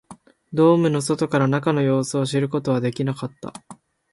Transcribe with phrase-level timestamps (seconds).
[0.51, 3.53] ドームの外から中の様子を知ることはできなかった